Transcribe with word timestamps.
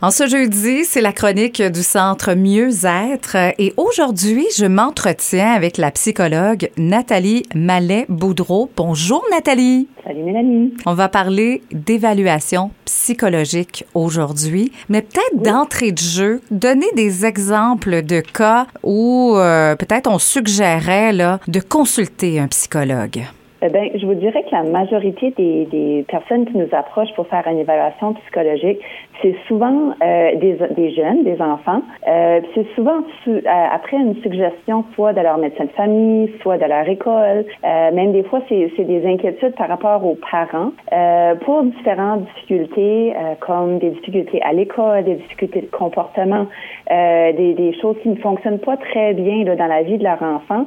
En 0.00 0.12
ce 0.12 0.28
jeudi, 0.28 0.84
c'est 0.84 1.00
la 1.00 1.12
chronique 1.12 1.60
du 1.60 1.82
Centre 1.82 2.34
Mieux-être 2.34 3.36
et 3.58 3.74
aujourd'hui, 3.76 4.46
je 4.56 4.64
m'entretiens 4.64 5.50
avec 5.50 5.76
la 5.76 5.90
psychologue 5.90 6.70
Nathalie 6.76 7.42
Mallet-Boudreau. 7.56 8.70
Bonjour 8.76 9.24
Nathalie. 9.32 9.88
Salut 10.04 10.22
Mélanie. 10.22 10.72
On 10.86 10.94
va 10.94 11.08
parler 11.08 11.64
d'évaluation 11.72 12.70
psychologique 12.84 13.86
aujourd'hui, 13.94 14.70
mais 14.88 15.02
peut-être 15.02 15.42
d'entrée 15.42 15.90
de 15.90 15.98
jeu, 15.98 16.42
donner 16.52 16.86
des 16.94 17.26
exemples 17.26 18.02
de 18.02 18.20
cas 18.20 18.68
où 18.84 19.34
euh, 19.34 19.74
peut-être 19.74 20.08
on 20.08 20.20
suggérait 20.20 21.12
là, 21.12 21.40
de 21.48 21.58
consulter 21.58 22.38
un 22.38 22.46
psychologue. 22.46 23.24
Eh 23.60 23.98
je 23.98 24.06
vous 24.06 24.14
dirais 24.14 24.44
que 24.44 24.52
la 24.52 24.62
majorité 24.62 25.32
des, 25.36 25.66
des, 25.66 26.04
personnes 26.08 26.46
qui 26.46 26.56
nous 26.56 26.68
approchent 26.70 27.12
pour 27.16 27.26
faire 27.26 27.44
une 27.48 27.58
évaluation 27.58 28.14
psychologique, 28.14 28.78
c'est 29.20 29.34
souvent 29.48 29.94
euh, 30.00 30.36
des, 30.36 30.58
des, 30.76 30.94
jeunes, 30.94 31.24
des 31.24 31.42
enfants. 31.42 31.82
Euh, 32.06 32.40
c'est 32.54 32.66
souvent 32.76 33.02
euh, 33.26 33.40
après 33.44 33.96
une 33.96 34.14
suggestion 34.22 34.84
soit 34.94 35.12
de 35.12 35.20
leur 35.20 35.38
médecin 35.38 35.64
de 35.64 35.70
famille, 35.70 36.32
soit 36.40 36.56
de 36.56 36.66
leur 36.66 36.88
école. 36.88 37.46
Euh, 37.64 37.90
même 37.90 38.12
des 38.12 38.22
fois, 38.22 38.40
c'est, 38.48 38.70
des 38.78 39.04
inquiétudes 39.04 39.56
par 39.56 39.68
rapport 39.68 40.06
aux 40.06 40.16
parents 40.30 40.70
euh, 40.92 41.34
pour 41.44 41.64
différentes 41.64 42.26
difficultés, 42.26 43.12
comme 43.40 43.80
des 43.80 43.90
difficultés 43.90 44.40
à 44.42 44.52
l'école, 44.52 45.02
des 45.02 45.16
difficultés 45.16 45.62
de 45.62 45.66
comportement, 45.66 46.46
des, 46.88 47.54
des, 47.54 47.76
choses 47.80 47.96
qui 48.02 48.08
ne 48.08 48.16
fonctionnent 48.16 48.60
pas 48.60 48.76
très 48.76 49.14
bien 49.14 49.44
là, 49.44 49.56
dans 49.56 49.66
la 49.66 49.82
vie 49.82 49.98
de 49.98 50.04
leur 50.04 50.22
enfant, 50.22 50.66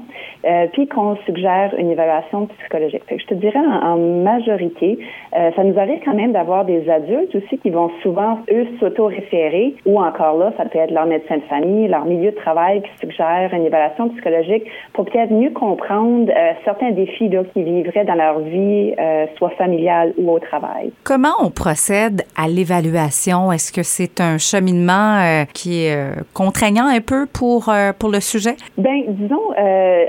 puis 0.74 0.88
qu'on 0.88 1.16
suggère 1.26 1.74
une 1.78 1.90
évaluation 1.90 2.48
psychologique 2.48 2.81
je 2.90 3.26
te 3.26 3.34
dirais 3.34 3.60
en, 3.60 3.98
majorité, 3.98 5.00
euh, 5.36 5.52
ça 5.56 5.64
nous 5.64 5.78
arrive 5.78 6.00
quand 6.04 6.14
même 6.14 6.32
d'avoir 6.32 6.66
des 6.66 6.90
adultes 6.90 7.36
aussi 7.36 7.58
qui 7.58 7.70
vont 7.70 7.92
souvent, 8.02 8.40
eux, 8.52 8.68
s'auto-référer 8.80 9.76
ou 9.86 10.00
encore 10.00 10.38
là, 10.38 10.54
ça 10.58 10.66
peut 10.66 10.80
être 10.80 10.92
leur 10.92 11.06
médecin 11.06 11.38
de 11.38 11.44
famille, 11.44 11.88
leur 11.88 12.06
milieu 12.06 12.32
de 12.32 12.36
travail 12.36 12.82
qui 12.82 12.90
suggère 13.00 13.50
une 13.54 13.66
évaluation 13.66 14.10
psychologique 14.10 14.64
pour 14.94 15.06
peut-être 15.06 15.32
mieux 15.32 15.52
comprendre 15.52 16.32
euh, 16.32 16.52
certains 16.66 16.92
défis 16.92 17.30
qu'ils 17.54 17.64
vivraient 17.64 18.06
dans 18.06 18.16
leur 18.16 18.40
vie, 18.40 18.94
euh, 19.00 19.26
soit 19.38 19.52
familiale 19.52 20.14
ou 20.18 20.32
au 20.32 20.40
travail. 20.40 20.92
Comment 21.04 21.36
on 21.42 21.50
procède 21.50 22.24
à 22.38 22.48
l'évaluation? 22.48 23.52
Est-ce 23.52 23.72
que 23.72 23.84
c'est 23.84 24.22
un 24.22 24.38
cheminement 24.38 25.46
qui 25.54 25.86
est 25.86 25.96
contraignant 26.34 26.88
un 26.88 27.02
peu 27.02 27.26
pour, 27.26 27.72
pour 28.00 28.10
le 28.10 28.20
sujet? 28.20 28.56
Ben, 28.78 29.04
disons, 29.08 29.54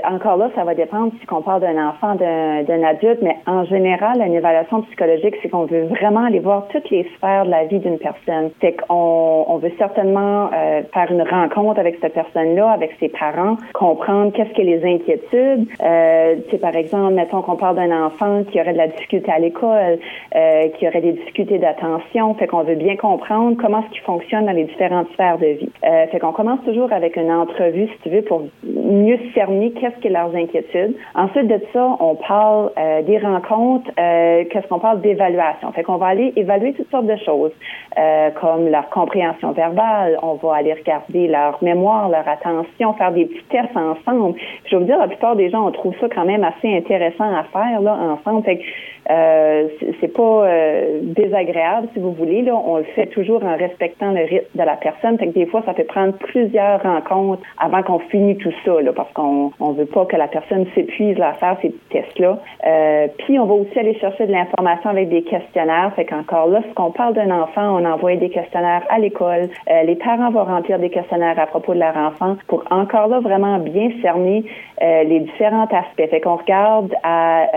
encore 0.03 0.37
là, 0.37 0.49
ça 0.55 0.63
va 0.63 0.75
dépendre 0.75 1.11
si 1.19 1.27
on 1.31 1.41
parle 1.41 1.61
d'un 1.61 1.87
enfant, 1.87 2.15
d'un 2.15 2.62
d'un 2.63 2.83
adulte, 2.83 3.19
mais 3.21 3.37
en 3.47 3.63
général, 3.65 4.21
une 4.25 4.33
évaluation 4.33 4.81
psychologique, 4.83 5.35
c'est 5.41 5.49
qu'on 5.49 5.65
veut 5.65 5.85
vraiment 5.85 6.25
aller 6.25 6.39
voir 6.39 6.67
toutes 6.69 6.89
les 6.89 7.03
sphères 7.15 7.45
de 7.45 7.51
la 7.51 7.65
vie 7.65 7.79
d'une 7.79 7.97
personne. 7.97 8.51
C'est 8.61 8.73
qu'on 8.73 9.45
on 9.47 9.57
veut 9.57 9.71
certainement 9.77 10.49
euh, 10.53 10.81
faire 10.93 11.11
une 11.11 11.21
rencontre 11.21 11.79
avec 11.79 11.97
cette 12.01 12.13
personne-là, 12.13 12.71
avec 12.71 12.91
ses 12.99 13.09
parents, 13.09 13.57
comprendre 13.73 14.31
qu'est-ce 14.33 14.53
que 14.53 14.61
les 14.61 14.83
inquiétudes. 14.83 15.67
Euh, 15.81 16.35
c'est 16.49 16.59
par 16.59 16.75
exemple, 16.75 17.13
mettons 17.13 17.41
qu'on 17.41 17.55
parle 17.55 17.75
d'un 17.75 18.05
enfant 18.05 18.43
qui 18.51 18.59
aurait 18.59 18.73
de 18.73 18.77
la 18.77 18.87
difficulté 18.87 19.31
à 19.31 19.39
l'école, 19.39 19.99
euh, 20.35 20.67
qui 20.77 20.87
aurait 20.87 21.01
des 21.01 21.13
difficultés 21.13 21.57
d'attention, 21.57 22.33
fait 22.35 22.47
qu'on 22.47 22.63
veut 22.63 22.75
bien 22.75 22.95
comprendre 22.95 23.57
comment 23.59 23.83
ce 23.83 23.93
qui 23.93 23.99
fonctionne 23.99 24.45
dans 24.45 24.51
les 24.51 24.65
différentes 24.65 25.11
sphères 25.13 25.37
de 25.37 25.47
vie. 25.47 25.69
Euh, 25.85 26.07
fait 26.07 26.19
qu'on 26.19 26.31
commence 26.31 26.63
toujours 26.65 26.91
avec 26.91 27.15
une 27.15 27.31
entrevue, 27.31 27.87
si 27.87 27.97
tu 28.03 28.09
veux, 28.09 28.21
pour 28.21 28.43
mieux 28.63 29.19
cerner 29.33 29.71
qu'est-ce 29.71 29.99
que 30.01 30.07
leurs 30.07 30.35
inquiétudes. 30.35 30.95
Ensuite 31.15 31.47
de 31.47 31.59
ça, 31.73 31.97
on 31.99 32.15
parle 32.15 32.52
euh, 32.77 33.01
des 33.03 33.17
rencontres, 33.17 33.89
euh, 33.99 34.43
qu'est-ce 34.49 34.67
qu'on 34.67 34.79
parle 34.79 35.01
d'évaluation? 35.01 35.71
Fait 35.71 35.83
qu'on 35.83 35.97
va 35.97 36.07
aller 36.07 36.33
évaluer 36.35 36.73
toutes 36.73 36.89
sortes 36.89 37.05
de 37.05 37.15
choses, 37.17 37.51
euh, 37.97 38.29
comme 38.39 38.69
leur 38.69 38.89
compréhension 38.89 39.51
verbale, 39.51 40.17
on 40.21 40.35
va 40.35 40.55
aller 40.55 40.73
regarder 40.73 41.27
leur 41.27 41.63
mémoire, 41.63 42.09
leur 42.09 42.27
attention, 42.27 42.93
faire 42.93 43.11
des 43.11 43.25
petits 43.25 43.45
tests 43.49 43.75
ensemble. 43.75 44.35
je 44.65 44.75
vais 44.75 44.79
vous 44.79 44.85
dire, 44.85 44.97
la 44.97 45.07
plupart 45.07 45.35
des 45.35 45.49
gens, 45.49 45.67
on 45.67 45.71
trouve 45.71 45.95
ça 45.99 46.07
quand 46.09 46.25
même 46.25 46.43
assez 46.43 46.75
intéressant 46.75 47.33
à 47.35 47.43
faire 47.43 47.81
là 47.81 47.95
ensemble. 47.95 48.43
Fait 48.43 48.57
que 48.57 48.63
euh, 49.09 49.67
c'est 49.99 50.13
pas 50.13 50.47
euh, 50.47 50.99
désagréable, 51.01 51.87
si 51.93 51.99
vous 51.99 52.13
voulez. 52.13 52.41
Là, 52.41 52.55
on 52.55 52.77
le 52.77 52.83
fait 52.95 53.07
toujours 53.07 53.43
en 53.43 53.57
respectant 53.57 54.11
le 54.11 54.23
rythme 54.23 54.47
de 54.55 54.63
la 54.63 54.75
personne. 54.75 55.17
Fait 55.17 55.27
que 55.27 55.33
des 55.33 55.45
fois, 55.45 55.61
ça 55.65 55.73
peut 55.73 55.83
prendre 55.83 56.13
plusieurs 56.13 56.81
rencontres 56.81 57.43
avant 57.59 57.83
qu'on 57.83 57.99
finisse 57.99 58.37
tout 58.37 58.53
ça, 58.65 58.81
là, 58.81 58.93
parce 58.93 59.11
qu'on 59.13 59.51
on 59.59 59.71
veut 59.71 59.85
pas 59.85 60.05
que 60.05 60.15
la 60.15 60.27
personne 60.27 60.65
s'épuise 60.73 61.19
à 61.19 61.33
faire 61.33 61.57
ces 61.61 61.73
tests-là. 61.89 62.39
Euh, 62.65 63.07
puis, 63.19 63.37
on 63.39 63.45
va 63.45 63.53
aussi 63.55 63.77
aller 63.77 63.95
chercher 63.95 64.25
de 64.27 64.31
l'information 64.31 64.89
avec 64.89 65.09
des 65.09 65.23
questionnaires. 65.23 65.91
Fait 65.95 66.05
qu'encore 66.05 66.47
là, 66.47 66.61
ce 66.67 66.73
qu'on 66.73 66.91
parle 66.91 67.13
d'un 67.13 67.31
enfant, 67.31 67.79
on 67.79 67.85
envoie 67.85 68.15
des 68.15 68.29
questionnaires 68.29 68.83
à 68.89 68.99
l'école. 68.99 69.49
Euh, 69.69 69.83
les 69.83 69.95
parents 69.95 70.31
vont 70.31 70.45
remplir 70.45 70.79
des 70.79 70.89
questionnaires 70.89 71.37
à 71.39 71.47
propos 71.47 71.73
de 71.73 71.79
leur 71.79 71.95
enfant 71.97 72.37
pour 72.47 72.63
encore 72.69 73.07
là 73.07 73.19
vraiment 73.19 73.59
bien 73.59 73.91
cerner 74.01 74.43
euh, 74.81 75.03
les 75.03 75.19
différents 75.21 75.65
aspects. 75.65 76.09
Fait 76.09 76.21
qu'on 76.21 76.35
regarde 76.35 76.93
à, 77.03 77.47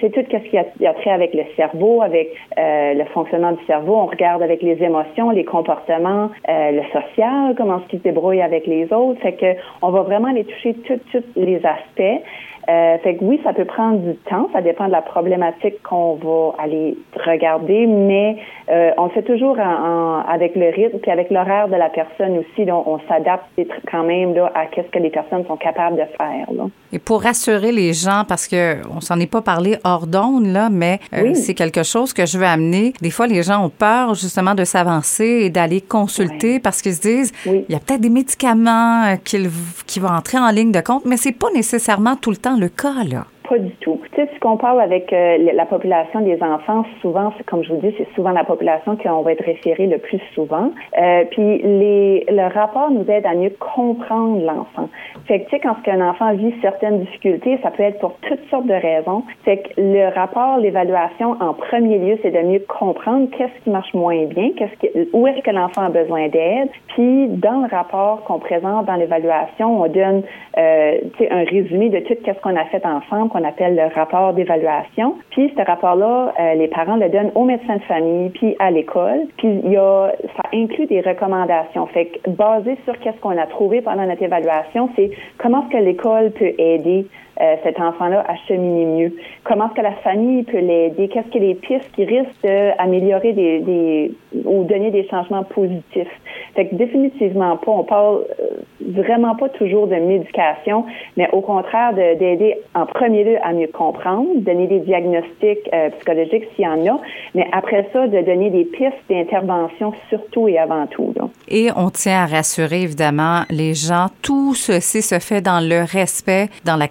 c'est 0.00 0.10
tout 0.10 0.20
ce 0.20 0.38
qu'il 0.38 0.54
y 0.54 0.58
a 0.58 0.64
il 0.80 0.84
y 0.84 0.86
a 0.86 0.94
trait 0.94 1.10
avec 1.10 1.34
le 1.34 1.44
cerveau, 1.56 2.02
avec 2.02 2.30
euh, 2.58 2.94
le 2.94 3.04
fonctionnement 3.06 3.52
du 3.52 3.64
cerveau. 3.66 3.96
On 3.96 4.06
regarde 4.06 4.42
avec 4.42 4.62
les 4.62 4.82
émotions, 4.82 5.30
les 5.30 5.44
comportements, 5.44 6.30
euh, 6.48 6.70
le 6.70 6.82
social, 6.92 7.54
comment 7.56 7.78
est-ce 7.78 7.88
qu'il 7.88 7.98
se 8.00 8.04
débrouille 8.04 8.42
avec 8.42 8.66
les 8.66 8.92
autres. 8.92 9.20
Fait 9.20 9.32
que 9.32 9.54
on 9.82 9.90
va 9.90 10.02
vraiment 10.02 10.28
aller 10.28 10.44
toucher 10.44 10.74
tous 10.74 11.22
les 11.36 11.60
aspects. 11.64 12.22
Euh, 12.68 12.98
fait 12.98 13.16
que 13.16 13.24
oui, 13.24 13.40
ça 13.44 13.54
peut 13.54 13.64
prendre 13.64 13.98
du 13.98 14.14
temps, 14.28 14.50
ça 14.52 14.60
dépend 14.60 14.88
de 14.88 14.92
la 14.92 15.00
problématique 15.00 15.82
qu'on 15.82 16.16
va 16.16 16.62
aller 16.62 16.98
regarder, 17.24 17.86
mais 17.86 18.36
euh, 18.70 18.90
on 18.98 19.08
fait 19.08 19.22
toujours 19.22 19.58
en, 19.58 20.20
avec 20.28 20.54
le 20.54 20.68
rythme 20.68 20.98
puis 20.98 21.10
avec 21.10 21.30
l'horaire 21.30 21.68
de 21.68 21.76
la 21.76 21.88
personne 21.88 22.36
aussi. 22.36 22.70
on, 22.70 22.98
s'adapte 23.08 23.46
quand 23.90 24.04
même 24.04 24.34
là, 24.34 24.52
à 24.54 24.66
qu'est-ce 24.66 24.88
que 24.88 24.98
les 24.98 25.08
personnes 25.08 25.46
sont 25.46 25.56
capables 25.56 25.96
de 25.96 26.04
faire. 26.18 26.52
Là. 26.52 26.64
Et 26.92 26.98
pour 26.98 27.22
rassurer 27.22 27.72
les 27.72 27.94
gens, 27.94 28.24
parce 28.28 28.46
que 28.46 28.76
on 28.94 29.00
s'en 29.00 29.18
est 29.18 29.30
pas 29.30 29.40
parlé 29.40 29.76
hors 29.84 30.06
d'onde 30.06 30.46
là, 30.46 30.67
mais 30.70 31.00
euh, 31.14 31.34
c'est 31.34 31.54
quelque 31.54 31.82
chose 31.82 32.12
que 32.12 32.26
je 32.26 32.38
veux 32.38 32.46
amener. 32.46 32.92
Des 33.00 33.10
fois, 33.10 33.26
les 33.26 33.42
gens 33.42 33.64
ont 33.64 33.70
peur 33.70 34.14
justement 34.14 34.54
de 34.54 34.64
s'avancer 34.64 35.40
et 35.42 35.50
d'aller 35.50 35.80
consulter 35.80 36.60
parce 36.60 36.82
qu'ils 36.82 36.94
se 36.94 37.00
disent, 37.00 37.32
il 37.46 37.64
y 37.68 37.74
a 37.74 37.80
peut-être 37.80 38.00
des 38.00 38.10
médicaments 38.10 39.16
qui, 39.24 39.38
qui 39.86 40.00
vont 40.00 40.08
entrer 40.08 40.38
en 40.38 40.50
ligne 40.50 40.72
de 40.72 40.80
compte, 40.80 41.04
mais 41.04 41.16
c'est 41.16 41.32
pas 41.32 41.48
nécessairement 41.54 42.16
tout 42.16 42.30
le 42.30 42.36
temps 42.36 42.56
le 42.56 42.68
cas, 42.68 43.04
là. 43.04 43.26
Pas 43.48 43.58
du 43.58 43.70
tout. 43.76 43.98
Tu 44.12 44.16
sais, 44.16 44.28
ce 44.34 44.40
qu'on 44.40 44.58
parle 44.58 44.78
avec 44.80 45.10
euh, 45.10 45.38
la 45.54 45.64
population 45.64 46.20
des 46.20 46.42
enfants, 46.42 46.84
souvent, 47.00 47.32
comme 47.46 47.64
je 47.64 47.72
vous 47.72 47.80
dis, 47.80 47.94
c'est 47.96 48.08
souvent 48.14 48.30
la 48.30 48.44
population 48.44 48.96
qu'on 48.96 49.22
va 49.22 49.32
être 49.32 49.44
référé 49.44 49.86
le 49.86 49.96
plus 49.96 50.20
souvent. 50.34 50.70
Euh, 50.98 51.24
puis 51.30 51.62
le 51.64 52.52
rapport 52.52 52.90
nous 52.90 53.08
aide 53.08 53.24
à 53.24 53.34
mieux 53.34 53.52
comprendre 53.58 54.44
l'enfant. 54.44 54.90
Fait 55.26 55.40
que, 55.40 55.44
tu 55.44 55.50
sais, 55.50 55.60
quand 55.60 55.76
un 55.86 56.10
enfant 56.10 56.34
vit 56.34 56.52
certaines 56.60 57.00
difficultés, 57.00 57.58
ça 57.62 57.70
peut 57.70 57.84
être 57.84 58.00
pour 58.00 58.16
toutes 58.20 58.44
sortes 58.50 58.66
de 58.66 58.74
raisons. 58.74 59.22
Fait 59.44 59.58
que 59.58 59.80
le 59.80 60.14
rapport, 60.14 60.58
l'évaluation, 60.58 61.36
en 61.40 61.54
premier 61.54 61.98
lieu, 61.98 62.18
c'est 62.22 62.30
de 62.30 62.46
mieux 62.46 62.62
comprendre 62.68 63.28
qu'est-ce 63.30 63.64
qui 63.64 63.70
marche 63.70 63.94
moins 63.94 64.24
bien, 64.26 64.50
qu'est-ce 64.58 64.74
qui, 64.78 65.08
où 65.14 65.26
est-ce 65.26 65.40
que 65.40 65.50
l'enfant 65.50 65.84
a 65.84 65.90
besoin 65.90 66.28
d'aide. 66.28 66.68
Puis, 66.88 67.28
dans 67.28 67.62
le 67.62 67.68
rapport 67.74 68.24
qu'on 68.24 68.40
présente 68.40 68.84
dans 68.84 68.96
l'évaluation, 68.96 69.82
on 69.82 69.88
donne, 69.88 70.22
euh, 70.58 70.98
un 71.30 71.44
résumé 71.44 71.88
de 71.88 72.00
tout 72.00 72.14
ce 72.26 72.40
qu'on 72.42 72.56
a 72.56 72.64
fait 72.66 72.84
ensemble, 72.84 73.30
qu'on 73.38 73.46
appelle 73.46 73.76
le 73.76 73.94
rapport 73.94 74.32
d'évaluation. 74.34 75.16
Puis 75.30 75.52
ce 75.56 75.62
rapport-là, 75.62 76.32
euh, 76.38 76.54
les 76.54 76.68
parents 76.68 76.96
le 76.96 77.08
donnent 77.08 77.32
au 77.34 77.44
médecin 77.44 77.76
de 77.76 77.82
famille, 77.82 78.30
puis 78.30 78.56
à 78.58 78.70
l'école. 78.70 79.26
Puis 79.36 79.60
il 79.64 79.72
y 79.72 79.76
a, 79.76 80.12
ça 80.36 80.42
inclut 80.52 80.86
des 80.86 81.00
recommandations. 81.00 81.86
Fait 81.86 82.06
que 82.06 82.30
basé 82.30 82.76
sur 82.84 82.98
qu'est-ce 83.00 83.18
qu'on 83.20 83.38
a 83.38 83.46
trouvé 83.46 83.80
pendant 83.80 84.06
notre 84.06 84.22
évaluation, 84.22 84.90
c'est 84.96 85.10
comment 85.38 85.62
est-ce 85.62 85.78
que 85.78 85.84
l'école 85.84 86.30
peut 86.32 86.52
aider 86.58 87.06
euh, 87.40 87.54
cet 87.62 87.78
enfant-là 87.78 88.24
à 88.28 88.34
cheminer 88.48 88.84
mieux. 88.84 89.16
Comment 89.44 89.66
est-ce 89.66 89.74
que 89.74 89.82
la 89.82 89.92
famille 89.92 90.42
peut 90.42 90.58
l'aider? 90.58 91.08
Qu'est-ce 91.08 91.30
que 91.30 91.38
les 91.38 91.54
pistes 91.54 91.90
qui 91.94 92.04
risquent 92.04 92.42
d'améliorer 92.42 94.12
ou 94.44 94.64
donner 94.64 94.90
des 94.90 95.06
changements 95.08 95.44
positifs? 95.44 96.08
Fait 96.54 96.66
que 96.66 96.74
définitivement 96.74 97.56
pas, 97.56 97.70
on 97.70 97.84
parle 97.84 98.24
euh, 98.40 98.58
vraiment 98.80 99.36
pas 99.36 99.48
toujours 99.50 99.86
de 99.86 99.94
médication, 99.96 100.84
mais 101.16 101.28
au 101.32 101.40
contraire 101.40 101.94
d'aider 101.94 102.56
en 102.74 102.86
premier 102.86 103.24
lieu 103.24 103.36
à 103.42 103.52
mieux 103.52 103.68
comprendre, 103.68 104.28
donner 104.36 104.66
des 104.66 104.80
diagnostics 104.80 105.68
euh, 105.72 105.90
psychologiques 105.90 106.44
s'il 106.56 106.64
y 106.64 106.68
en 106.68 106.94
a, 106.94 106.98
mais 107.34 107.46
après 107.52 107.88
ça, 107.92 108.06
de 108.08 108.20
donner 108.22 108.50
des 108.50 108.64
pistes 108.64 108.96
d'intervention 109.08 109.92
surtout 110.08 110.48
et 110.48 110.58
avant 110.58 110.86
tout. 110.86 111.14
Et 111.48 111.68
on 111.76 111.90
tient 111.90 112.24
à 112.24 112.26
rassurer 112.26 112.82
évidemment 112.82 113.42
les 113.50 113.74
gens, 113.74 114.06
tout 114.22 114.54
ceci 114.54 115.02
se 115.02 115.18
fait 115.18 115.40
dans 115.40 115.60
le 115.60 115.84
respect, 115.84 116.48
dans 116.64 116.76
la 116.76 116.88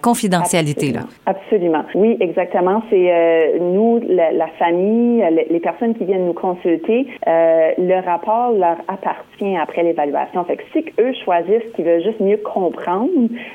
Absolument. 1.26 1.84
Oui, 1.94 2.16
exactement. 2.20 2.82
C'est 2.90 3.12
euh, 3.12 3.58
nous, 3.60 4.00
la, 4.08 4.48
famille, 4.58 5.24
les 5.50 5.60
personnes 5.60 5.94
qui 5.94 6.04
viennent 6.04 6.26
nous 6.26 6.32
consulter, 6.32 7.06
euh, 7.26 7.70
le 7.78 8.04
rapport 8.04 8.52
leur 8.52 8.76
appartient 8.88 9.56
après 9.56 9.82
l'évaluation. 9.82 10.44
Fait 10.44 10.56
que 10.56 10.62
si 10.72 10.84
eux 10.98 11.12
choisissent 11.24 11.70
qu'ils 11.74 11.84
veulent 11.84 12.02
juste 12.02 12.20
mieux 12.20 12.38
comprendre, 12.38 13.10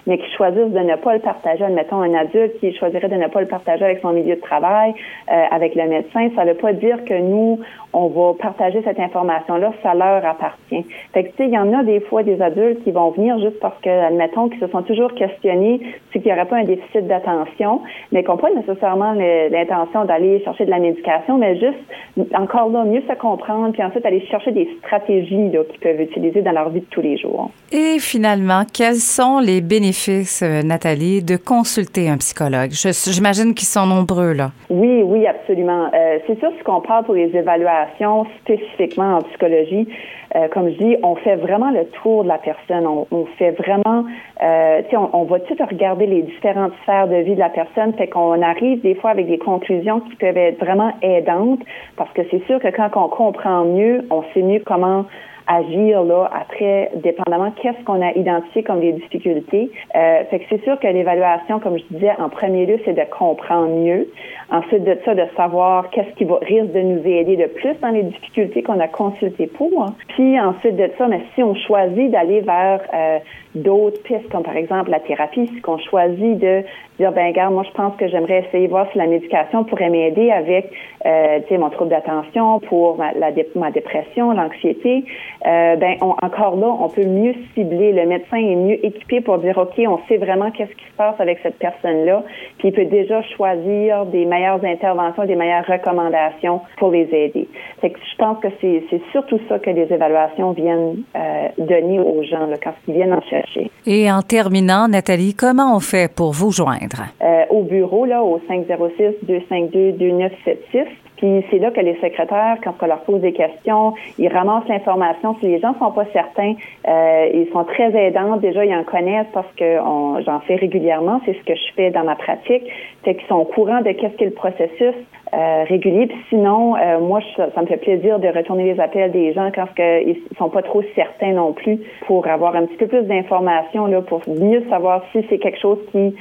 mais 0.08 0.18
qu'ils 0.18 0.34
choisissent 0.36 0.72
de 0.72 0.80
ne 0.80 0.96
pas 0.96 1.14
le 1.14 1.20
partager, 1.20 1.64
admettons 1.64 2.02
un 2.02 2.14
adulte 2.14 2.60
qui 2.60 2.74
choisirait 2.74 3.10
de 3.10 3.16
ne 3.16 3.28
pas 3.28 3.42
le 3.42 3.48
partager 3.48 3.84
avec 3.84 4.00
son 4.02 4.14
milieu 4.14 4.36
de 4.36 4.42
travail, 4.42 4.94
euh, 5.32 5.44
avec 5.52 5.76
le 5.76 5.88
médecin, 5.88 6.30
ça 6.36 6.46
ne 6.46 6.52
veut 6.52 6.58
pas 6.58 6.74
dire 6.74 7.04
que 7.06 7.14
nous, 7.20 7.60
on 7.94 8.08
va 8.08 8.34
partager 8.34 8.82
cette 8.84 9.00
information-là, 9.00 9.74
ça 9.84 9.94
leur 9.94 10.26
appartient. 10.26 10.86
Fait 11.14 11.24
que, 11.24 11.30
tu 11.30 11.38
sais, 11.38 11.46
il 11.46 11.54
y 11.54 11.58
en 11.58 11.72
a 11.74 11.84
des 11.84 12.00
fois 12.02 12.24
des 12.24 12.42
adultes 12.42 12.84
qui 12.84 12.92
vont 12.92 13.12
venir 13.12 13.40
juste 13.40 13.60
parce 13.60 13.80
que, 13.82 13.90
admettons, 13.90 14.50
qu'ils 14.50 14.60
se 14.60 14.68
sont 14.68 14.82
toujours 14.82 15.14
questionnés 15.14 15.82
si 16.12 16.20
qu'il 16.20 16.32
n'y 16.32 16.34
aurait 16.34 16.48
pas 16.48 16.58
un 16.58 16.64
déficit 16.76 17.08
d'attention, 17.08 17.82
mais 18.12 18.24
qui 18.24 18.30
n'ont 18.30 18.38
pas 18.38 18.52
nécessairement 18.52 19.14
l'intention 19.14 20.06
d'aller 20.06 20.42
chercher 20.44 20.66
de 20.66 20.70
la 20.70 20.80
médication, 20.80 21.38
mais 21.38 21.58
juste, 21.60 22.32
encore 22.34 22.70
là, 22.70 22.84
mieux 22.86 23.04
se 23.08 23.14
comprendre, 23.16 23.72
puis 23.74 23.84
ensuite 23.84 24.06
aller 24.06 24.26
chercher 24.28 24.52
des 24.52 24.70
stratégies 24.80 25.52
qu'ils 25.52 25.80
peuvent 25.80 26.02
utiliser 26.02 26.42
dans 26.42 26.52
leur 26.52 26.70
vie 26.70 26.82
de 26.82 26.86
tous 26.86 27.02
les 27.02 27.18
jours. 27.18 27.52
Et 27.72 28.00
finalement, 28.00 28.64
quels 28.72 28.96
sont 28.96 29.40
les 29.40 29.62
bénéfices, 29.62 30.42
euh, 30.42 30.62
Nathalie, 30.62 31.24
de 31.24 31.38
consulter 31.38 32.10
un 32.10 32.18
psychologue? 32.18 32.72
J'imagine 32.72 33.54
qu'ils 33.54 33.68
sont 33.68 33.86
nombreux, 33.86 34.34
là. 34.34 34.52
Oui, 34.70 35.02
oui, 35.04 35.26
absolument. 35.28 35.90
Euh, 35.94 36.20
c'est 36.28 36.40
sûr, 36.40 36.52
ce 36.58 36.64
qu'on 36.64 36.82
parle 36.82 37.06
pour 37.06 37.16
les 37.16 37.36
évaluations, 37.36 38.26
spécifiquement 38.42 39.18
en 39.18 39.22
psychologie, 39.22 39.88
euh, 40.36 40.48
comme 40.52 40.70
je 40.70 40.78
dis, 40.78 40.98
on 41.04 41.16
fait 41.16 41.36
vraiment 41.36 41.70
le 41.70 41.86
tour 42.02 42.24
de 42.24 42.30
la 42.30 42.40
personne. 42.40 42.88
On, 42.88 43.26
fait 43.38 43.52
vraiment, 43.52 44.06
euh, 44.42 44.82
on, 44.94 45.10
on 45.14 45.24
va 45.26 45.40
tout 45.42 45.56
regarder 45.70 46.08
les 46.08 46.24
de 46.70 47.24
vie 47.24 47.36
de 47.36 47.40
la 47.40 47.50
personne, 47.50 47.94
fait 47.94 48.08
qu'on 48.08 48.42
arrive 48.42 48.82
des 48.82 48.96
fois 48.96 49.12
avec 49.12 49.28
des 49.28 49.38
conclusions 49.38 50.00
qui 50.02 50.16
peuvent 50.16 50.38
être 50.38 50.60
vraiment 50.60 50.92
aidantes, 51.02 51.62
parce 51.96 52.12
que 52.14 52.22
c'est 52.30 52.46
sûr 52.46 52.60
que 52.60 52.70
quand 52.70 52.90
on 52.96 53.10
comprend 53.10 53.66
mieux, 53.66 54.06
on 54.10 54.24
sait 54.34 54.42
mieux 54.42 54.62
comment 54.66 55.06
agir 55.48 56.04
là 56.04 56.30
après, 56.34 56.92
dépendamment 56.96 57.52
qu'est-ce 57.52 57.84
qu'on 57.86 58.02
a 58.02 58.12
identifié 58.14 58.64
comme 58.64 58.80
des 58.80 58.94
difficultés. 58.94 59.72
Euh, 59.96 60.24
fait 60.30 60.40
que 60.40 60.46
c'est 60.50 60.64
sûr 60.64 60.80
que 60.80 60.88
l'évaluation, 60.88 61.60
comme 61.60 61.78
je 61.78 61.84
disais, 61.92 62.12
en 62.20 62.30
premier 62.30 62.66
lieu, 62.66 62.80
c'est 62.86 62.94
de 62.94 63.04
comprendre 63.18 63.76
mieux. 63.76 64.08
Ensuite 64.52 64.84
de 64.84 64.98
ça, 65.04 65.16
de 65.16 65.26
savoir 65.36 65.90
qu'est-ce 65.90 66.16
qui 66.16 66.26
va, 66.26 66.38
risque 66.42 66.72
de 66.72 66.82
nous 66.82 67.06
aider 67.06 67.36
de 67.36 67.48
plus 67.48 67.74
dans 67.82 67.90
les 67.90 68.04
difficultés 68.04 68.64
qu'on 68.64 68.80
a 68.80 68.88
consultées 68.88 69.48
pour. 69.48 69.94
Puis 70.10 70.40
ensuite 70.40 70.76
de 70.76 70.90
ça, 70.98 71.08
mais 71.08 71.22
si 71.36 71.44
on 71.44 71.56
choisit 71.56 72.12
d'aller 72.12 72.42
vers 72.42 72.82
euh, 72.94 73.20
d'autres 73.56 74.02
pistes, 74.04 74.30
comme 74.32 74.44
par 74.44 74.56
exemple 74.56 74.92
la 74.92 75.00
thérapie, 75.00 75.48
si 75.48 75.62
on 75.68 75.78
choisit 75.78 76.38
de 76.40 76.64
dire, 77.00 77.12
ben 77.12 77.28
regarde, 77.28 77.54
moi 77.54 77.64
je 77.64 77.72
pense 77.72 77.96
que 77.98 78.08
j'aimerais 78.08 78.46
essayer 78.48 78.68
de 78.68 78.72
voir 78.72 78.88
si 78.92 78.98
la 78.98 79.08
médication 79.08 79.64
pourrait 79.64 79.90
m'aider 79.90 80.32
avec, 80.32 80.72
euh, 81.06 81.40
tu 81.42 81.50
sais, 81.50 81.58
mon 81.58 81.70
trouble 81.70 81.90
d'attention, 81.90 82.60
pour 82.60 82.98
ma, 82.98 83.14
la, 83.14 83.32
ma 83.56 83.72
dépression, 83.72 84.32
l'anxiété, 84.32 85.06
euh, 85.46 85.76
ben 85.76 85.96
encore 86.02 86.56
là, 86.56 86.68
on 86.68 86.88
peut 86.88 87.06
mieux 87.06 87.36
cibler. 87.54 87.92
Le 87.92 88.06
médecin 88.06 88.38
est 88.38 88.56
mieux 88.56 88.86
équipé 88.86 89.22
pour 89.22 89.40
dire, 89.40 89.58
ok, 89.58 89.74
on 89.88 90.00
sait 90.08 90.18
vraiment 90.18 90.52
qu'est-ce 90.52 90.72
qui 90.72 90.86
se 90.86 90.98
passe 90.98 91.16
avec 91.20 91.40
cette 91.44 91.60
personne-là, 91.60 92.24
puis 92.58 92.70
il 92.70 92.74
peut 92.74 92.86
déjà 92.86 93.22
choisir 93.36 94.06
des 94.06 94.26
meilleures 94.26 94.64
interventions, 94.64 95.26
des 95.26 95.36
meilleures 95.36 95.66
recommandations 95.66 96.62
pour 96.78 96.92
les 96.92 97.10
aider. 97.12 97.48
Fait 97.82 97.90
que 97.90 98.00
je 98.00 98.18
pense 98.18 98.40
que 98.40 98.48
c'est 98.62 99.02
surtout 99.12 99.40
ça 99.50 99.60
que 99.60 99.70
les 99.70 99.92
évaluations 99.92 100.52
viennent 100.52 101.04
euh, 101.16 101.48
donner 101.58 102.00
aux 102.00 102.24
gens 102.24 102.46
là, 102.46 102.56
quand 102.64 102.74
ils 102.88 102.94
viennent 102.94 103.14
en 103.14 103.22
chercher. 103.22 103.70
Et 103.86 104.12
en 104.12 104.22
terminant, 104.22 104.88
Nathalie, 104.88 105.34
comment 105.34 105.76
on 105.76 105.80
fait 105.80 106.14
pour 106.14 106.32
vous 106.32 106.52
joindre? 106.52 107.04
Euh, 107.22 107.44
au 107.50 107.64
bureau, 107.64 108.06
là, 108.06 108.24
au 108.24 108.40
506-252-2976. 108.40 110.88
Puis 111.18 111.46
c'est 111.50 111.60
là 111.60 111.72
que 111.72 111.80
les 111.80 111.96
secrétaires, 111.96 112.58
quand 112.64 112.74
on 112.82 112.86
leur 112.86 113.02
pose 113.02 113.22
des 113.22 113.34
questions, 113.34 113.94
ils 114.18 114.28
ramassent 114.28 114.68
l'information. 114.68 115.36
Si 115.40 115.48
les 115.48 115.60
gens 115.60 115.76
sont 115.80 115.92
pas 115.92 116.06
certains, 116.14 116.54
euh, 116.88 117.30
ils 117.34 117.50
sont 117.52 117.64
très 117.64 117.96
aidants. 117.96 118.38
Déjà, 118.38 118.66
ils 118.66 118.76
en 118.76 118.84
connaissent 118.84 119.32
parce 119.34 119.52
que 119.58 119.78
j'en 120.26 120.40
fais 120.42 120.56
régulièrement. 120.56 121.22
C'est 121.26 121.34
ce 121.34 121.44
que 121.44 121.56
je 121.56 121.74
fais 121.76 121.92
dans 121.92 122.04
ma 122.04 122.16
pratique. 122.16 122.64
C'est 123.04 123.16
qu'ils 123.16 123.28
sont 123.28 123.36
au 123.36 123.46
courant 123.46 123.82
de 123.82 123.92
qu'est-ce 123.92 124.16
qu'est 124.18 124.26
le 124.26 124.32
processus 124.32 124.96
euh, 125.34 125.64
régulier. 125.68 126.08
Puis 126.08 126.20
sinon, 126.30 126.76
euh, 126.76 127.00
moi, 127.00 127.20
ça 127.38 127.62
me 127.62 127.66
fait 127.66 127.78
plaisir 127.78 128.20
de 128.20 128.28
retourner 128.28 128.72
les 128.72 128.80
appels 128.80 129.12
des 129.12 129.34
gens 129.34 129.50
quand 129.54 129.66
ils 129.80 130.18
sont 130.38 130.50
pas 130.50 130.62
trop 130.62 130.84
certains 130.96 131.34
non 131.34 131.54
plus 131.54 131.80
pour 132.06 132.28
avoir 132.28 132.56
un 132.56 132.66
petit 132.66 132.78
peu 132.78 132.88
plus 132.88 133.04
d'informations 133.04 133.88
là 133.88 134.02
pour 134.02 134.22
mieux 134.28 134.64
savoir 134.70 135.04
si 135.12 135.26
c'est 135.30 135.40
quelque 135.40 135.60
chose 135.60 135.80
qui 135.92 136.16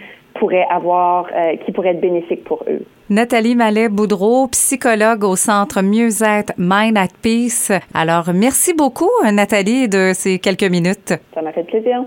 avoir, 0.71 1.27
euh, 1.35 1.56
qui 1.65 1.73
pourrait 1.73 1.91
être 1.91 2.00
bénéfique 2.00 2.44
pour 2.44 2.65
eux. 2.69 2.85
Nathalie 3.11 3.55
Mallet-Boudreau, 3.55 4.49
psychologue 4.49 5.25
au 5.25 5.37
Centre 5.37 5.83
Mieux-être 5.83 6.53
Mind 6.56 6.97
at 6.97 7.09
Peace. 7.23 7.71
Alors, 7.94 8.31
merci 8.35 8.75
beaucoup, 8.75 9.11
Nathalie, 9.31 9.89
de 9.89 10.12
ces 10.15 10.39
quelques 10.39 10.71
minutes. 10.71 11.15
Ça 11.35 11.43
m'a 11.43 11.53
fait 11.53 11.65
plaisir. 11.65 12.05